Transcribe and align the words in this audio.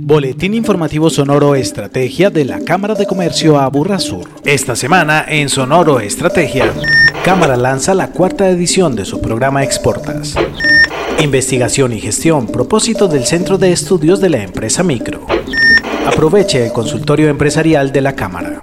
Boletín 0.00 0.54
informativo 0.54 1.10
Sonoro 1.10 1.54
Estrategia 1.54 2.30
de 2.30 2.44
la 2.44 2.60
Cámara 2.60 2.94
de 2.94 3.06
Comercio 3.06 3.58
Aburra 3.58 3.98
Sur. 3.98 4.28
Esta 4.44 4.76
semana 4.76 5.24
en 5.28 5.48
Sonoro 5.48 6.00
Estrategia, 6.00 6.72
Cámara 7.24 7.56
lanza 7.56 7.94
la 7.94 8.10
cuarta 8.10 8.48
edición 8.48 8.94
de 8.94 9.04
su 9.04 9.20
programa 9.20 9.64
Exportas. 9.64 10.34
Investigación 11.20 11.92
y 11.92 12.00
gestión, 12.00 12.46
propósito 12.46 13.08
del 13.08 13.26
Centro 13.26 13.58
de 13.58 13.72
Estudios 13.72 14.20
de 14.20 14.30
la 14.30 14.42
empresa 14.42 14.82
Micro. 14.82 15.26
Aproveche 16.06 16.64
el 16.64 16.72
consultorio 16.72 17.28
empresarial 17.28 17.92
de 17.92 18.00
la 18.00 18.14
Cámara. 18.14 18.62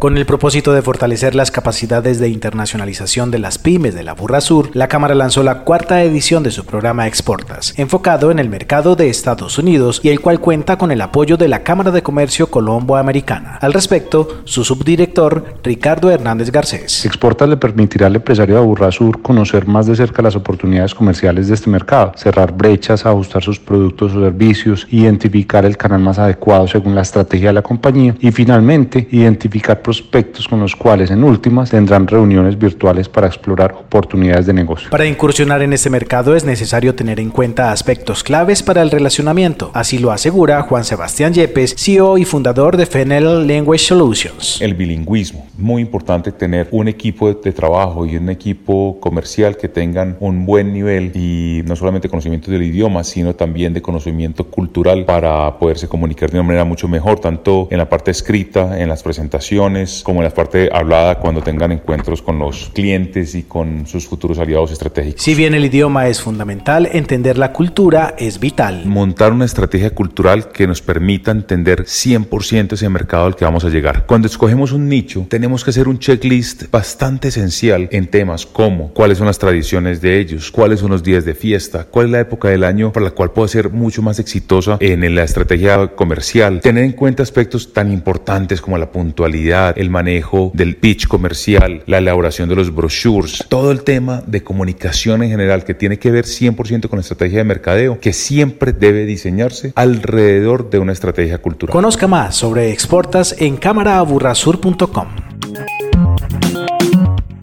Con 0.00 0.16
el 0.16 0.24
propósito 0.24 0.72
de 0.72 0.80
fortalecer 0.80 1.34
las 1.34 1.50
capacidades 1.50 2.18
de 2.18 2.30
internacionalización 2.30 3.30
de 3.30 3.38
las 3.38 3.58
pymes 3.58 3.94
de 3.94 4.02
la 4.02 4.14
Burra 4.14 4.40
Sur, 4.40 4.70
la 4.72 4.88
Cámara 4.88 5.14
lanzó 5.14 5.42
la 5.42 5.58
cuarta 5.64 6.02
edición 6.02 6.42
de 6.42 6.50
su 6.50 6.64
programa 6.64 7.06
Exportas, 7.06 7.74
enfocado 7.76 8.30
en 8.30 8.38
el 8.38 8.48
mercado 8.48 8.96
de 8.96 9.10
Estados 9.10 9.58
Unidos 9.58 10.00
y 10.02 10.08
el 10.08 10.22
cual 10.22 10.40
cuenta 10.40 10.78
con 10.78 10.90
el 10.90 11.02
apoyo 11.02 11.36
de 11.36 11.48
la 11.48 11.64
Cámara 11.64 11.90
de 11.90 12.02
Comercio 12.02 12.46
Colombo-Americana. 12.46 13.58
Al 13.60 13.74
respecto, 13.74 14.40
su 14.44 14.64
subdirector, 14.64 15.56
Ricardo 15.62 16.10
Hernández 16.10 16.50
Garcés. 16.50 17.04
Exportas 17.04 17.50
le 17.50 17.58
permitirá 17.58 18.06
al 18.06 18.16
empresario 18.16 18.54
de 18.54 18.62
Burra 18.62 18.90
Sur 18.90 19.20
conocer 19.20 19.66
más 19.66 19.84
de 19.84 19.96
cerca 19.96 20.22
las 20.22 20.34
oportunidades 20.34 20.94
comerciales 20.94 21.48
de 21.48 21.54
este 21.56 21.68
mercado, 21.68 22.12
cerrar 22.16 22.52
brechas, 22.52 23.04
ajustar 23.04 23.42
sus 23.42 23.60
productos 23.60 24.14
o 24.14 24.20
servicios, 24.22 24.86
identificar 24.90 25.66
el 25.66 25.76
canal 25.76 26.00
más 26.00 26.18
adecuado 26.18 26.66
según 26.66 26.94
la 26.94 27.02
estrategia 27.02 27.48
de 27.48 27.52
la 27.52 27.62
compañía 27.62 28.14
y 28.18 28.30
finalmente 28.30 29.06
identificar 29.10 29.82
prospectos 29.90 30.46
con 30.46 30.60
los 30.60 30.76
cuales 30.76 31.10
en 31.10 31.24
últimas 31.24 31.70
tendrán 31.70 32.06
reuniones 32.06 32.56
virtuales 32.56 33.08
para 33.08 33.26
explorar 33.26 33.72
oportunidades 33.72 34.46
de 34.46 34.52
negocio. 34.52 34.88
Para 34.88 35.04
incursionar 35.04 35.62
en 35.62 35.72
este 35.72 35.90
mercado 35.90 36.36
es 36.36 36.44
necesario 36.44 36.94
tener 36.94 37.18
en 37.18 37.30
cuenta 37.30 37.72
aspectos 37.72 38.22
claves 38.22 38.62
para 38.62 38.82
el 38.82 38.92
relacionamiento, 38.92 39.72
así 39.74 39.98
lo 39.98 40.12
asegura 40.12 40.62
Juan 40.62 40.84
Sebastián 40.84 41.34
Yepes, 41.34 41.74
CEO 41.76 42.18
y 42.18 42.24
fundador 42.24 42.76
de 42.76 42.86
Fenel 42.86 43.48
Language 43.48 43.86
Solutions. 43.86 44.60
El 44.60 44.74
bilingüismo, 44.74 45.48
muy 45.58 45.82
importante 45.82 46.30
tener 46.30 46.68
un 46.70 46.86
equipo 46.86 47.34
de 47.34 47.50
trabajo 47.50 48.06
y 48.06 48.16
un 48.16 48.30
equipo 48.30 48.96
comercial 49.00 49.56
que 49.56 49.68
tengan 49.68 50.16
un 50.20 50.46
buen 50.46 50.72
nivel 50.72 51.10
y 51.16 51.62
no 51.66 51.74
solamente 51.74 52.08
conocimiento 52.08 52.48
del 52.52 52.62
idioma, 52.62 53.02
sino 53.02 53.34
también 53.34 53.72
de 53.72 53.82
conocimiento 53.82 54.44
cultural 54.44 55.04
para 55.04 55.58
poderse 55.58 55.88
comunicar 55.88 56.30
de 56.30 56.38
una 56.38 56.46
manera 56.46 56.64
mucho 56.64 56.86
mejor, 56.86 57.18
tanto 57.18 57.66
en 57.72 57.78
la 57.78 57.88
parte 57.88 58.12
escrita, 58.12 58.80
en 58.80 58.88
las 58.88 59.02
presentaciones, 59.02 59.79
como 60.04 60.20
en 60.20 60.24
la 60.24 60.30
parte 60.30 60.68
hablada 60.72 61.18
cuando 61.18 61.42
tengan 61.42 61.72
encuentros 61.72 62.22
con 62.22 62.38
los 62.38 62.70
clientes 62.74 63.34
y 63.34 63.44
con 63.44 63.86
sus 63.86 64.06
futuros 64.06 64.38
aliados 64.38 64.72
estratégicos. 64.72 65.22
Si 65.22 65.34
bien 65.34 65.54
el 65.54 65.64
idioma 65.64 66.08
es 66.08 66.20
fundamental, 66.20 66.88
entender 66.92 67.38
la 67.38 67.52
cultura 67.52 68.14
es 68.18 68.38
vital. 68.40 68.86
Montar 68.86 69.32
una 69.32 69.44
estrategia 69.44 69.90
cultural 69.90 70.48
que 70.48 70.66
nos 70.66 70.82
permita 70.82 71.30
entender 71.30 71.84
100% 71.84 72.72
ese 72.72 72.88
mercado 72.88 73.26
al 73.26 73.36
que 73.36 73.44
vamos 73.44 73.64
a 73.64 73.68
llegar. 73.68 74.06
Cuando 74.06 74.26
escogemos 74.26 74.72
un 74.72 74.88
nicho, 74.88 75.26
tenemos 75.28 75.64
que 75.64 75.70
hacer 75.70 75.88
un 75.88 75.98
checklist 75.98 76.70
bastante 76.70 77.28
esencial 77.28 77.88
en 77.92 78.08
temas 78.08 78.46
como 78.46 78.92
cuáles 78.92 79.18
son 79.18 79.26
las 79.26 79.38
tradiciones 79.38 80.00
de 80.00 80.18
ellos, 80.18 80.50
cuáles 80.50 80.80
son 80.80 80.90
los 80.90 81.02
días 81.02 81.24
de 81.24 81.34
fiesta, 81.34 81.86
cuál 81.90 82.06
es 82.06 82.12
la 82.12 82.20
época 82.20 82.48
del 82.48 82.64
año 82.64 82.92
para 82.92 83.04
la 83.04 83.10
cual 83.12 83.30
puedo 83.32 83.48
ser 83.48 83.70
mucho 83.70 84.02
más 84.02 84.18
exitosa 84.18 84.76
en 84.80 85.14
la 85.14 85.22
estrategia 85.22 85.88
comercial. 85.88 86.60
Tener 86.60 86.84
en 86.84 86.92
cuenta 86.92 87.22
aspectos 87.22 87.72
tan 87.72 87.92
importantes 87.92 88.60
como 88.60 88.78
la 88.78 88.90
puntualidad, 88.90 89.69
el 89.76 89.90
manejo 89.90 90.50
del 90.54 90.76
pitch 90.76 91.06
comercial, 91.06 91.82
la 91.86 91.98
elaboración 91.98 92.48
de 92.48 92.56
los 92.56 92.74
brochures, 92.74 93.44
todo 93.48 93.70
el 93.70 93.82
tema 93.82 94.22
de 94.26 94.42
comunicación 94.42 95.22
en 95.22 95.30
general 95.30 95.64
que 95.64 95.74
tiene 95.74 95.98
que 95.98 96.10
ver 96.10 96.24
100% 96.24 96.88
con 96.88 96.98
la 96.98 97.02
estrategia 97.02 97.38
de 97.38 97.44
mercadeo, 97.44 98.00
que 98.00 98.12
siempre 98.12 98.72
debe 98.72 99.06
diseñarse 99.06 99.72
alrededor 99.74 100.70
de 100.70 100.78
una 100.78 100.92
estrategia 100.92 101.38
cultural. 101.38 101.72
Conozca 101.72 102.06
más 102.06 102.36
sobre 102.36 102.70
Exportas 102.70 103.34
en 103.38 103.56
cámaraaburrasur.com. 103.56 105.19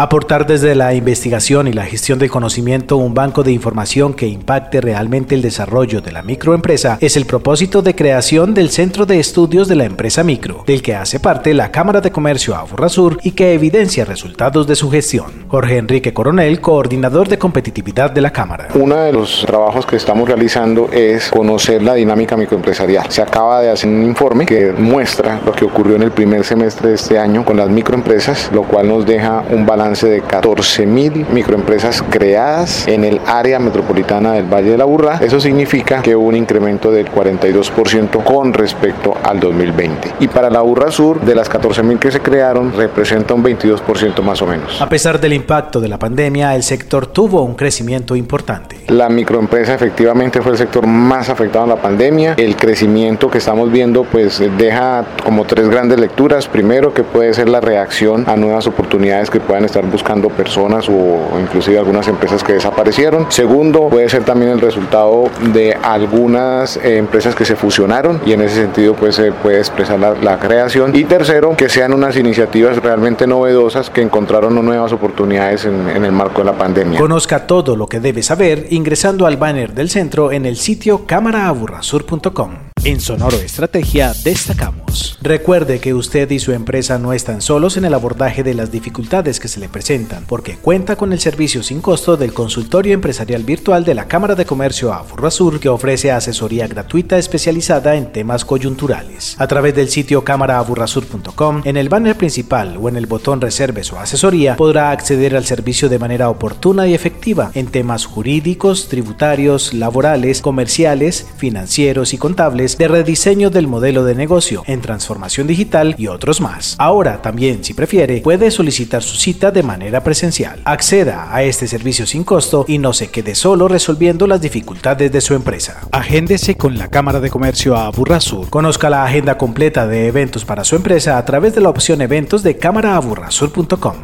Aportar 0.00 0.46
desde 0.46 0.76
la 0.76 0.94
investigación 0.94 1.66
y 1.66 1.72
la 1.72 1.84
gestión 1.84 2.20
del 2.20 2.30
conocimiento 2.30 2.96
un 2.98 3.14
banco 3.14 3.42
de 3.42 3.50
información 3.50 4.14
que 4.14 4.28
impacte 4.28 4.80
realmente 4.80 5.34
el 5.34 5.42
desarrollo 5.42 6.00
de 6.00 6.12
la 6.12 6.22
microempresa 6.22 6.98
es 7.00 7.16
el 7.16 7.26
propósito 7.26 7.82
de 7.82 7.96
creación 7.96 8.54
del 8.54 8.70
Centro 8.70 9.06
de 9.06 9.18
Estudios 9.18 9.66
de 9.66 9.74
la 9.74 9.86
Empresa 9.86 10.22
Micro, 10.22 10.62
del 10.68 10.82
que 10.82 10.94
hace 10.94 11.18
parte 11.18 11.52
la 11.52 11.72
Cámara 11.72 12.00
de 12.00 12.12
Comercio 12.12 12.54
Sur 12.86 13.18
y 13.24 13.32
que 13.32 13.54
evidencia 13.54 14.04
resultados 14.04 14.68
de 14.68 14.76
su 14.76 14.88
gestión. 14.88 15.46
Jorge 15.48 15.78
Enrique 15.78 16.14
Coronel, 16.14 16.60
coordinador 16.60 17.26
de 17.26 17.38
competitividad 17.38 18.12
de 18.12 18.20
la 18.20 18.30
Cámara. 18.30 18.68
Uno 18.74 18.94
de 18.98 19.12
los 19.12 19.44
trabajos 19.46 19.84
que 19.84 19.96
estamos 19.96 20.28
realizando 20.28 20.90
es 20.92 21.28
conocer 21.28 21.82
la 21.82 21.94
dinámica 21.94 22.36
microempresarial. 22.36 23.10
Se 23.10 23.20
acaba 23.20 23.62
de 23.62 23.70
hacer 23.72 23.90
un 23.90 24.04
informe 24.04 24.46
que 24.46 24.70
muestra 24.70 25.40
lo 25.44 25.50
que 25.50 25.64
ocurrió 25.64 25.96
en 25.96 26.02
el 26.02 26.12
primer 26.12 26.44
semestre 26.44 26.90
de 26.90 26.94
este 26.94 27.18
año 27.18 27.44
con 27.44 27.56
las 27.56 27.68
microempresas, 27.68 28.48
lo 28.54 28.62
cual 28.62 28.86
nos 28.86 29.04
deja 29.04 29.42
un 29.50 29.66
balance 29.66 29.87
de 29.88 30.20
14 30.20 30.86
mil 30.86 31.26
microempresas 31.32 32.02
creadas 32.02 32.86
en 32.86 33.04
el 33.04 33.20
área 33.26 33.58
metropolitana 33.58 34.32
del 34.34 34.44
Valle 34.44 34.70
de 34.70 34.78
la 34.78 34.84
Burra. 34.84 35.18
Eso 35.22 35.40
significa 35.40 36.02
que 36.02 36.14
hubo 36.14 36.28
un 36.28 36.36
incremento 36.36 36.90
del 36.90 37.10
42% 37.10 38.22
con 38.22 38.52
respecto 38.52 39.16
al 39.22 39.40
2020. 39.40 40.14
Y 40.20 40.28
para 40.28 40.50
la 40.50 40.60
Burra 40.60 40.90
Sur, 40.90 41.20
de 41.22 41.34
las 41.34 41.48
14 41.48 41.82
mil 41.82 41.98
que 41.98 42.10
se 42.10 42.20
crearon, 42.20 42.72
representa 42.72 43.34
un 43.34 43.42
22% 43.42 44.22
más 44.22 44.42
o 44.42 44.46
menos. 44.46 44.80
A 44.80 44.88
pesar 44.88 45.20
del 45.20 45.32
impacto 45.32 45.80
de 45.80 45.88
la 45.88 45.98
pandemia, 45.98 46.54
el 46.54 46.62
sector 46.62 47.06
tuvo 47.06 47.42
un 47.42 47.54
crecimiento 47.54 48.14
importante. 48.14 48.76
La 48.88 49.08
microempresa 49.08 49.74
efectivamente 49.74 50.42
fue 50.42 50.52
el 50.52 50.58
sector 50.58 50.86
más 50.86 51.30
afectado 51.30 51.64
en 51.64 51.70
la 51.70 51.82
pandemia. 51.82 52.34
El 52.36 52.56
crecimiento 52.56 53.30
que 53.30 53.38
estamos 53.38 53.72
viendo 53.72 54.04
pues 54.04 54.42
deja 54.58 55.04
como 55.24 55.44
tres 55.44 55.68
grandes 55.68 55.98
lecturas. 55.98 56.46
Primero 56.48 56.92
que 56.92 57.02
puede 57.02 57.32
ser 57.34 57.48
la 57.48 57.60
reacción 57.60 58.24
a 58.28 58.36
nuevas 58.36 58.66
oportunidades 58.66 59.30
que 59.30 59.40
puedan 59.40 59.64
estar 59.64 59.77
buscando 59.86 60.28
personas 60.28 60.88
o 60.88 61.38
inclusive 61.40 61.78
algunas 61.78 62.08
empresas 62.08 62.42
que 62.42 62.54
desaparecieron. 62.54 63.26
Segundo, 63.30 63.88
puede 63.88 64.08
ser 64.08 64.24
también 64.24 64.52
el 64.52 64.60
resultado 64.60 65.30
de 65.52 65.74
algunas 65.74 66.76
eh, 66.78 66.98
empresas 66.98 67.34
que 67.34 67.44
se 67.44 67.56
fusionaron 67.56 68.20
y 68.26 68.32
en 68.32 68.42
ese 68.42 68.56
sentido 68.56 68.94
pues 68.94 69.16
se 69.16 69.32
puede 69.32 69.58
expresar 69.58 69.98
la, 69.98 70.38
creación. 70.38 70.94
Y 70.94 71.04
tercero, 71.04 71.56
que 71.56 71.68
sean 71.68 71.92
unas 71.92 72.16
iniciativas 72.16 72.76
realmente 72.82 73.26
novedosas 73.26 73.90
que 73.90 74.02
encontraron 74.02 74.54
nuevas 74.64 74.92
oportunidades 74.92 75.64
en, 75.64 75.88
en 75.88 76.04
el 76.04 76.12
marco 76.12 76.40
de 76.40 76.44
la 76.44 76.52
pandemia. 76.52 76.98
Conozca 76.98 77.46
todo 77.46 77.76
lo 77.76 77.86
que 77.86 77.98
debe 78.00 78.22
saber 78.22 78.66
ingresando 78.70 79.26
al 79.26 79.36
banner 79.36 79.74
del 79.74 79.90
centro 79.90 80.30
en 80.30 80.46
el 80.46 80.56
sitio 80.56 81.06
cámaraaburrasur.com. 81.06 82.67
En 82.84 83.00
Sonoro 83.00 83.36
Estrategia 83.36 84.12
destacamos. 84.24 85.18
Recuerde 85.20 85.80
que 85.80 85.94
usted 85.94 86.30
y 86.30 86.38
su 86.38 86.52
empresa 86.52 86.98
no 86.98 87.12
están 87.12 87.40
solos 87.40 87.76
en 87.76 87.84
el 87.84 87.92
abordaje 87.92 88.42
de 88.42 88.54
las 88.54 88.70
dificultades 88.70 89.40
que 89.40 89.48
se 89.48 89.58
le 89.58 89.68
presentan, 89.68 90.24
porque 90.26 90.56
cuenta 90.56 90.96
con 90.96 91.12
el 91.12 91.18
servicio 91.18 91.62
sin 91.62 91.80
costo 91.80 92.16
del 92.16 92.32
consultorio 92.32 92.94
empresarial 92.94 93.42
virtual 93.42 93.84
de 93.84 93.94
la 93.94 94.06
Cámara 94.06 94.36
de 94.36 94.46
Comercio 94.46 94.94
Sur, 95.30 95.60
que 95.60 95.68
ofrece 95.68 96.12
asesoría 96.12 96.66
gratuita 96.68 97.18
especializada 97.18 97.96
en 97.96 98.12
temas 98.12 98.44
coyunturales. 98.44 99.34
A 99.38 99.46
través 99.46 99.74
del 99.74 99.88
sitio 99.88 100.24
cámaraaburrasur.com, 100.24 101.62
en 101.64 101.76
el 101.76 101.88
banner 101.88 102.16
principal 102.16 102.76
o 102.80 102.88
en 102.88 102.96
el 102.96 103.06
botón 103.06 103.40
Reserves 103.40 103.92
o 103.92 103.98
Asesoría, 103.98 104.56
podrá 104.56 104.90
acceder 104.90 105.36
al 105.36 105.44
servicio 105.44 105.88
de 105.88 105.98
manera 105.98 106.30
oportuna 106.30 106.86
y 106.86 106.94
efectiva 106.94 107.50
en 107.54 107.66
temas 107.66 108.06
jurídicos, 108.06 108.88
tributarios, 108.88 109.74
laborales, 109.74 110.40
comerciales, 110.40 111.26
financieros 111.36 112.14
y 112.14 112.18
contables 112.18 112.67
de 112.76 112.88
rediseño 112.88 113.50
del 113.50 113.68
modelo 113.68 114.04
de 114.04 114.14
negocio, 114.14 114.64
en 114.66 114.80
transformación 114.80 115.46
digital 115.46 115.94
y 115.96 116.08
otros 116.08 116.40
más. 116.40 116.74
Ahora 116.78 117.22
también, 117.22 117.64
si 117.64 117.72
prefiere, 117.72 118.20
puede 118.20 118.50
solicitar 118.50 119.02
su 119.02 119.16
cita 119.16 119.50
de 119.50 119.62
manera 119.62 120.02
presencial. 120.02 120.60
Acceda 120.64 121.34
a 121.34 121.42
este 121.44 121.66
servicio 121.66 122.06
sin 122.06 122.24
costo 122.24 122.64
y 122.68 122.78
no 122.78 122.92
se 122.92 123.08
quede 123.08 123.34
solo 123.34 123.68
resolviendo 123.68 124.26
las 124.26 124.40
dificultades 124.40 125.12
de 125.12 125.20
su 125.20 125.34
empresa. 125.34 125.80
Agéndese 125.92 126.56
con 126.56 126.76
la 126.76 126.88
Cámara 126.88 127.20
de 127.20 127.30
Comercio 127.30 127.76
a 127.76 127.92
Sur. 128.20 128.50
Conozca 128.50 128.90
la 128.90 129.04
agenda 129.04 129.38
completa 129.38 129.86
de 129.86 130.08
eventos 130.08 130.44
para 130.44 130.64
su 130.64 130.76
empresa 130.76 131.18
a 131.18 131.24
través 131.24 131.54
de 131.54 131.60
la 131.60 131.68
opción 131.68 132.00
eventos 132.00 132.42
de 132.42 132.56
cámaraaburrasur.com. 132.56 133.94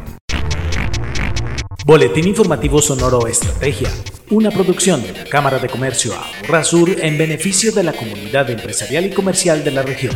Boletín 1.85 2.27
informativo 2.27 2.81
Sonoro 2.81 3.27
Estrategia 3.27 3.89
una 4.29 4.49
producción 4.49 5.03
de 5.03 5.13
la 5.13 5.23
Cámara 5.25 5.59
de 5.59 5.69
Comercio 5.69 6.13
Sur 6.63 6.89
en 6.89 7.17
beneficio 7.17 7.71
de 7.71 7.83
la 7.83 7.93
comunidad 7.93 8.49
empresarial 8.49 9.05
y 9.05 9.09
comercial 9.11 9.63
de 9.63 9.71
la 9.71 9.83
región. 9.83 10.15